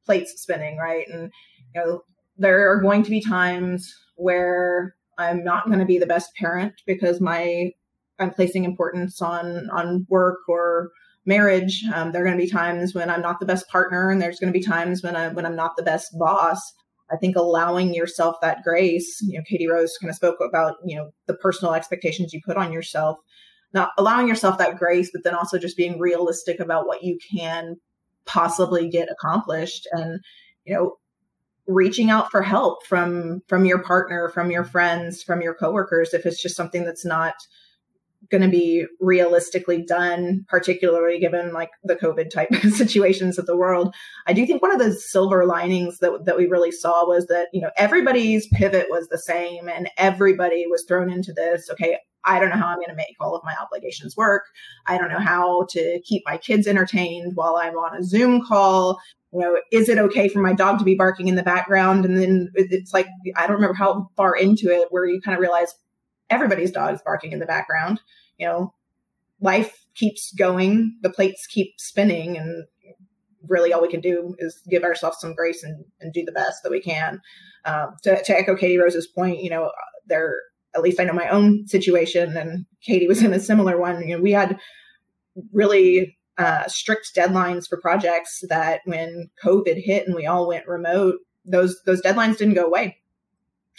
[0.07, 1.07] plates spinning, right?
[1.09, 1.31] And
[1.75, 2.03] you know
[2.39, 6.75] there are going to be times where I'm not going to be the best parent
[6.87, 7.73] because my
[8.19, 10.91] I'm placing importance on on work or
[11.27, 11.83] marriage.
[11.95, 14.41] Um, there are going to be times when I'm not the best partner, and there's
[14.41, 16.61] going to be times when I when I'm not the best boss.
[17.11, 19.21] I think allowing yourself that grace.
[19.23, 22.57] You know, Katie Rose kind of spoke about you know the personal expectations you put
[22.57, 23.19] on yourself
[23.73, 27.77] not allowing yourself that grace, but then also just being realistic about what you can
[28.25, 30.21] possibly get accomplished and,
[30.65, 30.97] you know,
[31.69, 36.27] reaching out for help from from your partner, from your friends, from your coworkers if
[36.27, 37.35] it's just something that's not
[38.31, 43.95] going to be realistically done, particularly given like the COVID type situations of the world.
[44.27, 47.49] I do think one of the silver linings that, that we really saw was that,
[47.53, 51.71] you know, everybody's pivot was the same and everybody was thrown into this.
[51.71, 54.45] Okay, I don't know how I'm going to make all of my obligations work.
[54.87, 58.99] I don't know how to keep my kids entertained while I'm on a Zoom call.
[59.33, 62.05] You know, is it okay for my dog to be barking in the background?
[62.05, 65.41] And then it's like, I don't remember how far into it where you kind of
[65.41, 65.75] realize
[66.31, 68.01] everybody's dog is barking in the background.
[68.39, 68.75] You know,
[69.41, 72.65] life keeps going, the plates keep spinning, and
[73.47, 76.63] really all we can do is give ourselves some grace and, and do the best
[76.63, 77.21] that we can.
[77.65, 79.71] Um, to, to echo Katie Rose's point, you know,
[80.07, 80.37] there
[80.75, 84.07] at least I know my own situation, and Katie was in a similar one.
[84.07, 84.59] You know, we had
[85.53, 91.17] really uh, strict deadlines for projects that when COVID hit and we all went remote,
[91.45, 92.99] those those deadlines didn't go away,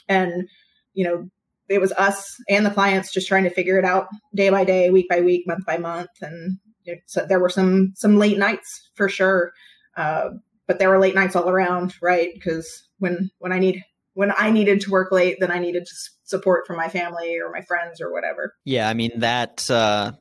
[0.08, 0.48] and
[0.94, 1.30] you know
[1.70, 4.90] it was us and the clients just trying to figure it out day by day,
[4.90, 8.38] week by week, month by month, and you know, so there were some some late
[8.38, 9.54] nights for sure,
[9.96, 10.30] uh,
[10.68, 12.30] but there were late nights all around, right?
[12.34, 15.88] Because when when I need when I needed to work late, then I needed
[16.26, 18.56] support from my family or my friends or whatever.
[18.66, 20.14] Yeah, I mean that uh,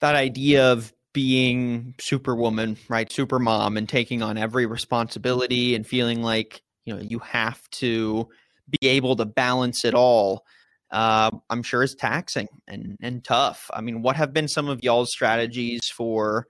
[0.00, 6.22] that idea of being superwoman, right, super mom, and taking on every responsibility and feeling
[6.22, 8.28] like you know you have to
[8.68, 10.44] be able to balance it all.
[10.90, 13.70] Uh, I'm sure is taxing and and tough.
[13.72, 16.46] I mean, what have been some of y'all's strategies for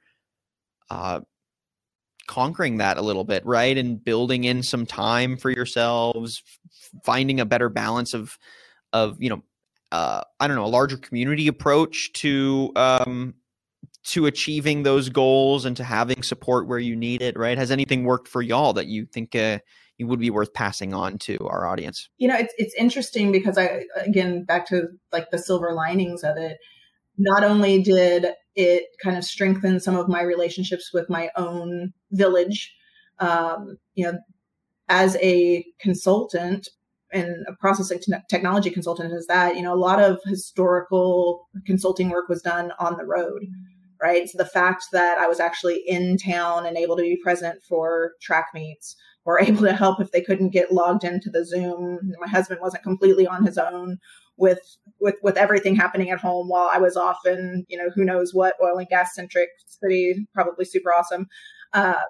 [0.91, 1.21] uh,
[2.31, 3.77] conquering that a little bit, right?
[3.77, 6.43] And building in some time for yourselves,
[7.05, 8.39] finding a better balance of
[8.93, 9.43] of, you know,
[9.93, 13.35] uh, I don't know, a larger community approach to um,
[14.03, 17.59] to achieving those goals and to having support where you need it, right?
[17.59, 19.59] Has anything worked for y'all that you think uh,
[20.01, 22.09] would be worth passing on to our audience?
[22.19, 26.37] You know, it's it's interesting because I again back to like the silver linings of
[26.37, 26.59] it.
[27.19, 32.75] Not only did it kind of strengthen some of my relationships with my own village.
[33.19, 34.19] Um, you know,
[34.89, 36.69] as a consultant
[37.13, 42.29] and a processing technology consultant is that, you know, a lot of historical consulting work
[42.29, 43.43] was done on the road,
[44.03, 44.29] right?
[44.29, 48.13] So the fact that I was actually in town and able to be present for
[48.21, 52.13] track meets or able to help if they couldn't get logged into the Zoom.
[52.21, 53.99] My husband wasn't completely on his own
[54.37, 58.05] with with with everything happening at home while I was off in you know who
[58.05, 61.27] knows what oil and gas centric city, probably super awesome.
[61.73, 62.01] Uh,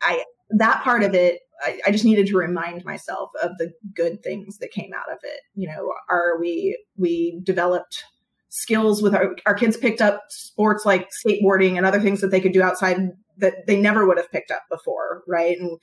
[0.00, 4.20] I that part of it, I, I, just needed to remind myself of the good
[4.22, 5.40] things that came out of it.
[5.54, 8.04] You know, are we we developed
[8.50, 12.40] skills with our our kids picked up sports like skateboarding and other things that they
[12.40, 12.98] could do outside
[13.38, 15.58] that they never would have picked up before, right?
[15.58, 15.78] And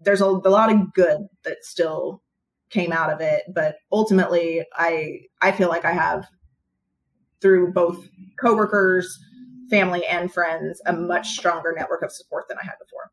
[0.00, 2.22] there's a, a lot of good that still
[2.70, 6.26] came out of it but ultimately i i feel like i have
[7.40, 8.06] through both
[8.40, 9.18] coworkers
[9.70, 13.10] family and friends a much stronger network of support than i had before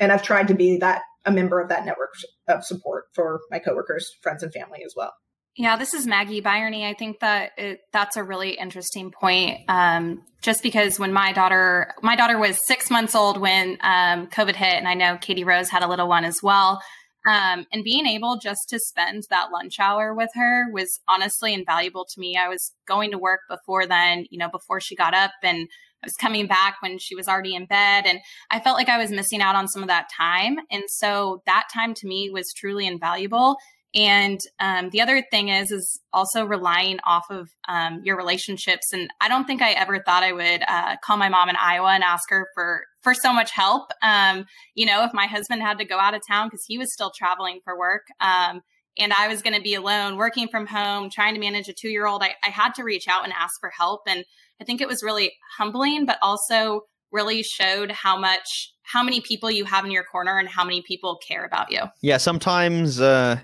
[0.00, 2.14] and i've tried to be that a member of that network
[2.48, 5.12] of support for my coworkers friends and family as well
[5.56, 6.84] yeah, this is Maggie Byerny.
[6.84, 9.60] I think that it, that's a really interesting point.
[9.68, 14.54] Um, just because when my daughter, my daughter was six months old when um, COVID
[14.54, 16.82] hit, and I know Katie Rose had a little one as well.
[17.26, 22.04] Um, and being able just to spend that lunch hour with her was honestly invaluable
[22.04, 22.36] to me.
[22.36, 25.68] I was going to work before then, you know, before she got up, and
[26.02, 28.04] I was coming back when she was already in bed.
[28.06, 30.58] And I felt like I was missing out on some of that time.
[30.70, 33.56] And so that time to me was truly invaluable.
[33.96, 38.92] And um, the other thing is, is also relying off of um, your relationships.
[38.92, 41.88] And I don't think I ever thought I would uh, call my mom in Iowa
[41.88, 43.90] and ask her for for so much help.
[44.02, 44.44] Um,
[44.74, 47.10] you know, if my husband had to go out of town because he was still
[47.16, 48.60] traveling for work, um,
[48.98, 51.88] and I was going to be alone, working from home, trying to manage a two
[51.88, 54.02] year old, I, I had to reach out and ask for help.
[54.06, 54.24] And
[54.60, 56.82] I think it was really humbling, but also
[57.12, 60.82] really showed how much how many people you have in your corner and how many
[60.82, 61.80] people care about you.
[62.02, 63.38] Yeah, sometimes uh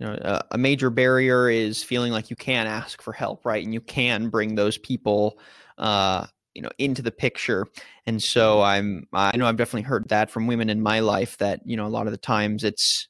[0.00, 3.62] you know a, a major barrier is feeling like you can ask for help, right?
[3.62, 5.38] And you can bring those people
[5.78, 7.66] uh you know into the picture.
[8.06, 11.60] And so i'm i know i've definitely heard that from women in my life that
[11.64, 13.06] you know a lot of the times it's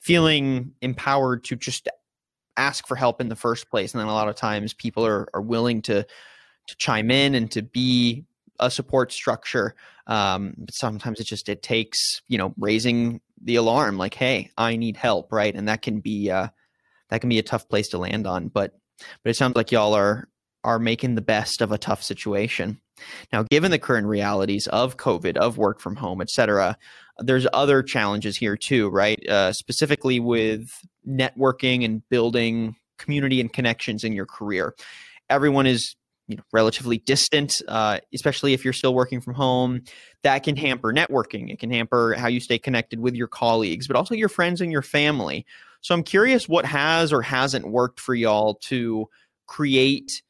[0.00, 1.88] feeling empowered to just
[2.56, 3.92] ask for help in the first place.
[3.92, 6.04] And then a lot of times people are are willing to
[6.68, 8.24] to chime in and to be
[8.60, 9.74] a support structure.
[10.06, 14.76] Um, but sometimes it just it takes you know raising the alarm like hey i
[14.76, 16.48] need help right and that can be uh
[17.10, 18.74] that can be a tough place to land on but
[19.22, 20.28] but it sounds like y'all are
[20.64, 22.80] are making the best of a tough situation.
[23.32, 26.76] Now, given the current realities of COVID, of work from home, et cetera,
[27.18, 29.18] there's other challenges here too, right?
[29.28, 30.68] Uh, specifically with
[31.06, 34.74] networking and building community and connections in your career.
[35.28, 35.96] Everyone is
[36.28, 39.82] you know, relatively distant, uh, especially if you're still working from home.
[40.22, 41.52] That can hamper networking.
[41.52, 44.70] It can hamper how you stay connected with your colleagues, but also your friends and
[44.70, 45.44] your family.
[45.80, 49.08] So I'm curious what has or hasn't worked for y'all to
[49.46, 50.22] create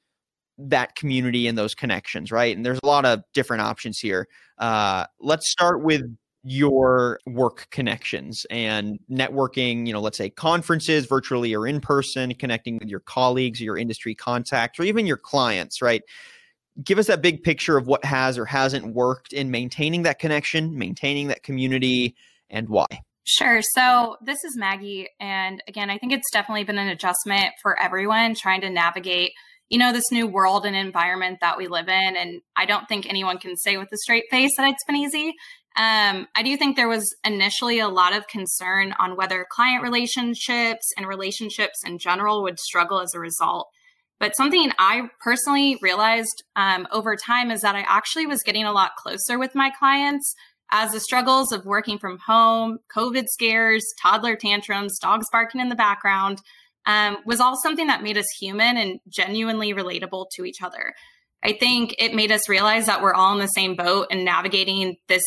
[0.59, 2.57] that community and those connections, right?
[2.57, 4.29] And there's a lot of different options here.
[4.59, 6.03] Uh, let's start with
[6.45, 12.79] your work connections and networking, you know, let's say conferences, virtually or in person, connecting
[12.79, 16.03] with your colleagues, your industry contacts, or even your clients, right?
[16.83, 20.77] Give us that big picture of what has or hasn't worked in maintaining that connection,
[20.77, 22.17] maintaining that community,
[22.51, 22.87] and why.
[23.25, 23.61] Sure.
[23.63, 25.09] So this is Maggie.
[25.21, 29.33] And again, I think it's definitely been an adjustment for everyone trying to navigate
[29.73, 32.15] you know, this new world and environment that we live in.
[32.15, 35.33] And I don't think anyone can say with a straight face that it's been easy.
[35.75, 40.93] Um, I do think there was initially a lot of concern on whether client relationships
[40.97, 43.69] and relationships in general would struggle as a result.
[44.21, 48.73] But something I personally realized um, over time is that I actually was getting a
[48.73, 50.35] lot closer with my clients
[50.71, 55.75] as the struggles of working from home, COVID scares, toddler tantrums, dogs barking in the
[55.75, 56.39] background,
[56.87, 60.95] um, was all something that made us human and genuinely relatable to each other.
[61.45, 64.97] I think it made us realize that we're all in the same boat and navigating
[65.09, 65.25] this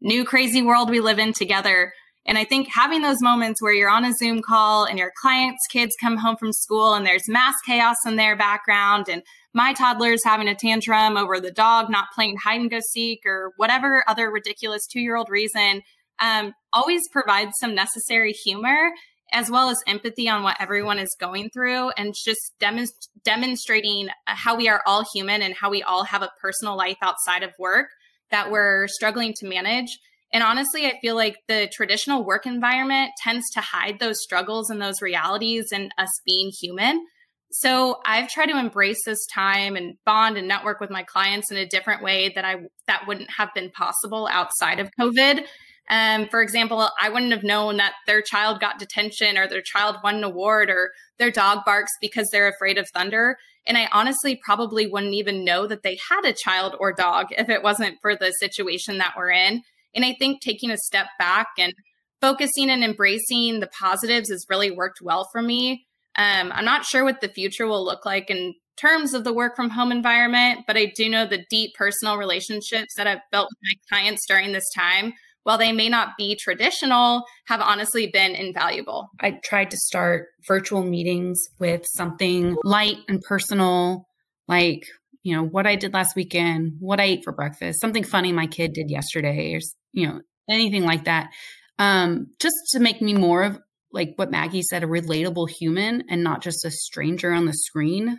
[0.00, 1.92] new crazy world we live in together.
[2.26, 5.66] And I think having those moments where you're on a Zoom call and your clients'
[5.72, 9.22] kids come home from school and there's mass chaos in their background and
[9.54, 13.52] my toddler's having a tantrum over the dog not playing hide and go seek or
[13.56, 15.80] whatever other ridiculous two year old reason
[16.20, 18.90] um, always provides some necessary humor
[19.32, 24.56] as well as empathy on what everyone is going through and just demonst- demonstrating how
[24.56, 27.88] we are all human and how we all have a personal life outside of work
[28.30, 29.98] that we're struggling to manage.
[30.32, 34.80] And honestly, I feel like the traditional work environment tends to hide those struggles and
[34.80, 37.04] those realities and us being human.
[37.50, 41.56] So I've tried to embrace this time and bond and network with my clients in
[41.56, 42.56] a different way that I
[42.86, 45.44] that wouldn't have been possible outside of COVID.
[45.90, 49.96] Um, for example, I wouldn't have known that their child got detention or their child
[50.04, 53.38] won an award or their dog barks because they're afraid of thunder.
[53.68, 57.48] And I honestly probably wouldn't even know that they had a child or dog if
[57.48, 59.62] it wasn't for the situation that we're in.
[59.94, 61.74] And I think taking a step back and
[62.20, 65.86] focusing and embracing the positives has really worked well for me.
[66.16, 69.54] Um, I'm not sure what the future will look like in terms of the work
[69.54, 73.58] from home environment, but I do know the deep personal relationships that I've built with
[73.62, 75.12] my clients during this time
[75.48, 79.08] while they may not be traditional, have honestly been invaluable.
[79.18, 84.06] I tried to start virtual meetings with something light and personal,
[84.46, 84.82] like,
[85.22, 88.46] you know, what I did last weekend, what I ate for breakfast, something funny my
[88.46, 89.60] kid did yesterday, or,
[89.94, 90.20] you know,
[90.50, 91.30] anything like that.
[91.78, 93.58] Um, just to make me more of
[93.90, 98.18] like what Maggie said, a relatable human and not just a stranger on the screen.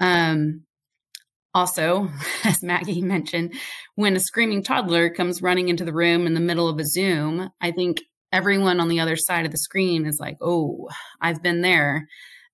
[0.00, 0.64] Um,
[1.54, 2.10] also,
[2.44, 3.54] as Maggie mentioned,
[3.94, 7.50] when a screaming toddler comes running into the room in the middle of a Zoom,
[7.60, 10.88] I think everyone on the other side of the screen is like, oh,
[11.20, 12.06] I've been there.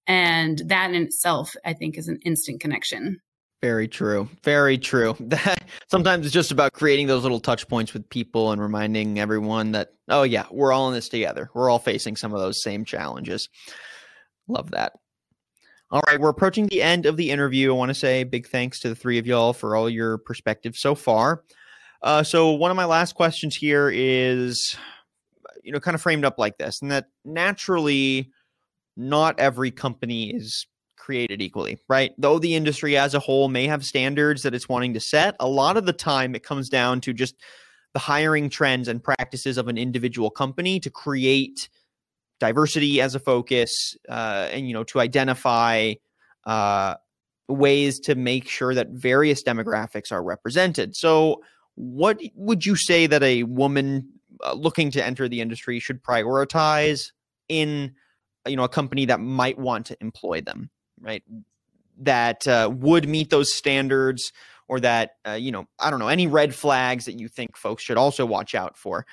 [0.07, 3.21] And that in itself, I think, is an instant connection.
[3.63, 4.29] Very true.
[4.45, 5.17] Very true.
[5.21, 9.73] That sometimes it's just about creating those little touch points with people and reminding everyone
[9.73, 11.51] that, oh yeah, we're all in this together.
[11.55, 13.49] We're all facing some of those same challenges.
[14.47, 14.93] Love that.
[15.97, 17.73] All right, we're approaching the end of the interview.
[17.73, 20.79] I want to say big thanks to the three of y'all for all your perspectives
[20.79, 21.43] so far.
[22.03, 24.77] Uh, so, one of my last questions here is,
[25.63, 28.31] you know, kind of framed up like this, and that naturally,
[28.99, 30.67] not every company is
[30.99, 32.13] created equally, right?
[32.19, 35.49] Though the industry as a whole may have standards that it's wanting to set, a
[35.49, 37.37] lot of the time it comes down to just
[37.95, 41.71] the hiring trends and practices of an individual company to create
[42.41, 45.95] diversity as a focus, uh, and you know to identify
[46.45, 46.95] uh,
[47.49, 50.97] ways to make sure that various demographics are represented.
[50.97, 51.43] So,
[51.75, 54.09] what would you say that a woman
[54.45, 57.13] uh, looking to enter the industry should prioritize
[57.49, 57.95] in
[58.47, 60.71] you know a company that might want to employ them
[61.01, 61.23] right?
[61.99, 64.33] That uh, would meet those standards
[64.69, 67.83] or that uh, you know i don't know any red flags that you think folks
[67.83, 69.07] should also watch out for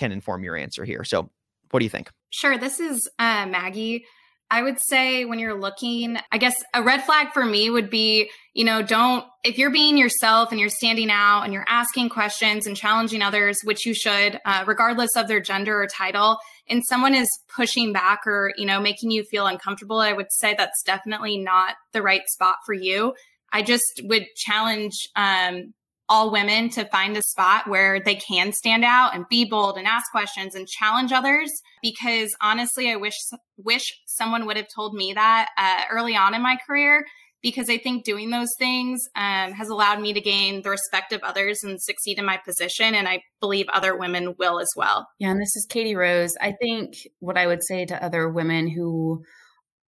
[0.00, 1.04] can inform your answer here.
[1.04, 1.30] So
[1.70, 4.04] what do you think sure this is uh, maggie
[4.52, 8.30] I would say when you're looking, I guess a red flag for me would be,
[8.52, 12.66] you know, don't, if you're being yourself and you're standing out and you're asking questions
[12.66, 16.36] and challenging others, which you should, uh, regardless of their gender or title,
[16.68, 20.54] and someone is pushing back or, you know, making you feel uncomfortable, I would say
[20.58, 23.14] that's definitely not the right spot for you.
[23.52, 25.74] I just would challenge um,
[26.10, 29.86] all women to find a spot where they can stand out and be bold and
[29.86, 31.50] ask questions and challenge others.
[31.82, 33.16] Because honestly i wish
[33.56, 37.04] wish someone would have told me that uh, early on in my career
[37.42, 41.22] because i think doing those things um, has allowed me to gain the respect of
[41.22, 45.08] others and succeed in my position and i believe other women will as well.
[45.18, 46.34] Yeah and this is katie rose.
[46.40, 49.22] I think what i would say to other women who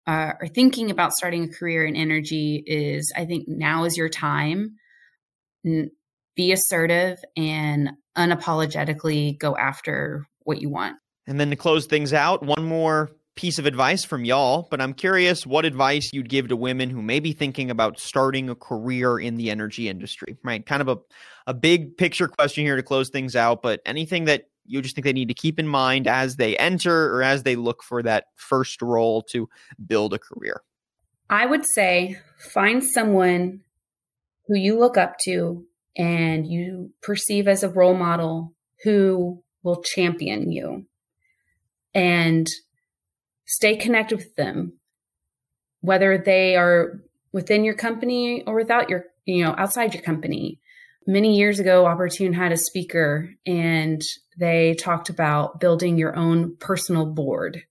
[0.07, 4.09] uh, are thinking about starting a career in energy is i think now is your
[4.09, 4.75] time
[6.41, 10.97] be assertive and unapologetically go after what you want.
[11.27, 14.95] And then to close things out, one more piece of advice from y'all, but I'm
[14.95, 19.19] curious what advice you'd give to women who may be thinking about starting a career
[19.19, 20.65] in the energy industry, right?
[20.65, 20.97] Kind of a,
[21.45, 25.05] a big picture question here to close things out, but anything that you just think
[25.05, 28.25] they need to keep in mind as they enter or as they look for that
[28.35, 29.47] first role to
[29.85, 30.63] build a career?
[31.29, 33.61] I would say find someone
[34.47, 35.67] who you look up to
[35.97, 40.85] and you perceive as a role model who will champion you.
[41.93, 42.47] And
[43.45, 44.73] stay connected with them
[45.81, 47.01] whether they are
[47.33, 50.59] within your company or without your you know outside your company.
[51.07, 54.01] Many years ago opportune had a speaker and
[54.37, 57.63] they talked about building your own personal board.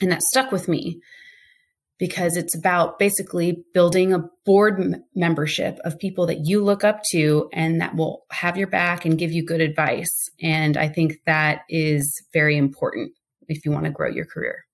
[0.00, 1.00] And that stuck with me
[2.02, 7.00] because it's about basically building a board m- membership of people that you look up
[7.04, 10.10] to and that will have your back and give you good advice.
[10.42, 13.12] And I think that is very important
[13.46, 14.64] if you want to grow your career.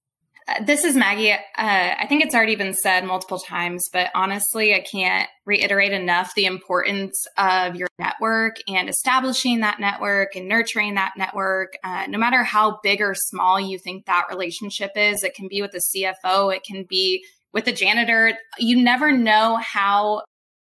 [0.63, 1.33] This is Maggie.
[1.33, 6.35] Uh, I think it's already been said multiple times, but honestly, I can't reiterate enough
[6.35, 11.75] the importance of your network and establishing that network and nurturing that network.
[11.85, 15.61] Uh, no matter how big or small you think that relationship is, it can be
[15.61, 17.23] with the CFO, it can be
[17.53, 18.33] with the janitor.
[18.59, 20.23] You never know how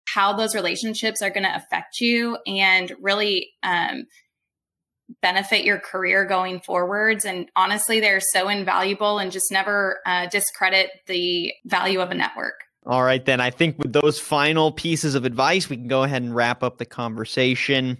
[0.06, 4.04] how those relationships are going to affect you and really um,
[5.20, 7.24] benefit your career going forwards.
[7.24, 12.64] And honestly, they're so invaluable and just never uh, discredit the value of a network.
[12.86, 16.22] All right, then I think with those final pieces of advice, we can go ahead
[16.22, 17.98] and wrap up the conversation.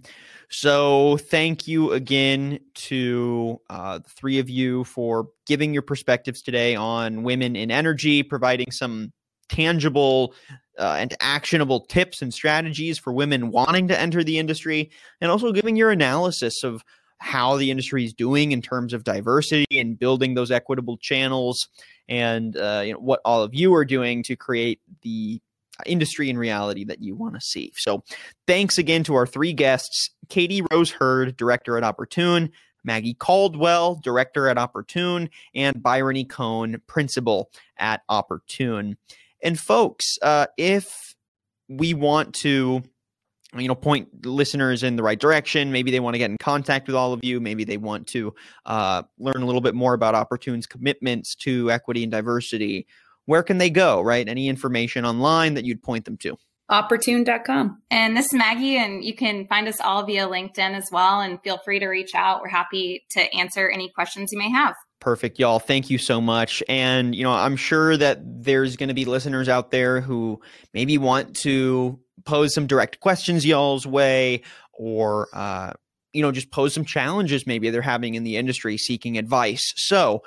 [0.51, 6.77] So, thank you again to uh, the three of you for giving your perspectives today
[6.77, 9.13] on women in energy, providing some
[9.49, 10.34] tangible
[10.78, 14.90] uh, and actionable tips and strategies for women wanting to enter the industry,
[15.20, 16.82] and also giving your analysis of
[17.18, 21.68] how the industry is doing in terms of diversity and building those equitable channels,
[22.09, 25.40] and uh, you know, what all of you are doing to create the
[25.86, 27.72] industry and reality that you want to see.
[27.76, 28.03] So,
[28.47, 32.51] thanks again to our three guests Katie Rose Hurd, director at Opportune,
[32.84, 38.97] Maggie Caldwell, director at Opportune, and Bryony Cohn, principal at Opportune.
[39.45, 41.14] And folks, uh, if
[41.68, 42.82] we want to
[43.57, 46.88] you know point listeners in the right direction maybe they want to get in contact
[46.88, 48.34] with all of you maybe they want to
[48.66, 52.86] uh, learn a little bit more about opportune's commitments to equity and diversity
[53.26, 54.28] where can they go right?
[54.28, 56.36] Any information online that you'd point them to?
[56.68, 61.20] Opportune.com and this is maggie and you can find us all via linkedin as well
[61.20, 62.40] and feel free to reach out.
[62.42, 64.74] We're happy to answer any questions you may have
[65.05, 65.59] Perfect, y'all.
[65.59, 66.63] Thank you so much.
[66.67, 70.41] And, you know, I'm sure that there's going to be listeners out there who
[70.73, 74.41] maybe want to pose some direct questions y'all's way
[74.73, 75.75] or, uh,
[76.15, 79.75] you know, just pose some challenges maybe they're having in the industry seeking advice.
[79.77, 80.23] So,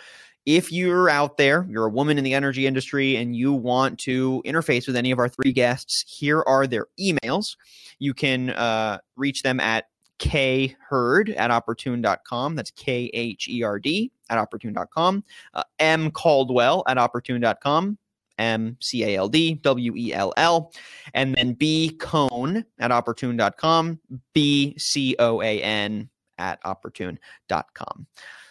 [0.45, 4.43] if you're out there, you're a woman in the energy industry, and you want to
[4.45, 7.55] interface with any of our three guests, here are their emails.
[7.97, 9.85] You can uh, reach them at
[10.19, 12.55] kherd at opportune.com.
[12.55, 15.23] That's K H E R D at opportune.com.
[15.53, 17.97] Uh, M Caldwell at opportune.com.
[18.37, 20.71] M C A L D W E L L.
[21.13, 23.99] And then B Cone at opportune.com.
[24.33, 28.07] B C O A N at opportune.com.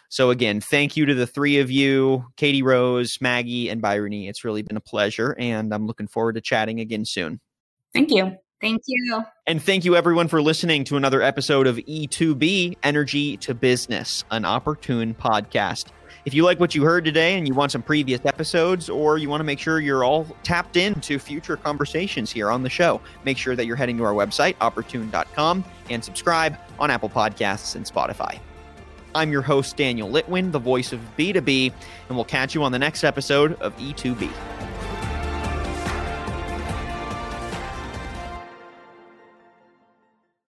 [0.09, 4.29] So again, thank you to the three of you, Katie Rose, Maggie, and Bryony.
[4.29, 7.41] It's really been a pleasure, and I'm looking forward to chatting again soon.
[7.93, 8.37] Thank you.
[8.61, 9.23] Thank you.
[9.47, 14.45] And thank you, everyone, for listening to another episode of E2B Energy to Business, an
[14.45, 15.87] opportune podcast.
[16.25, 19.29] If you like what you heard today and you want some previous episodes, or you
[19.29, 23.39] want to make sure you're all tapped into future conversations here on the show, make
[23.39, 28.41] sure that you're heading to our website, opportune.com, and subscribe on Apple Podcasts and Spotify.
[29.15, 31.73] I'm your host, Daniel Litwin, the voice of B2B,
[32.09, 34.66] and we'll catch you on the next episode of E2B.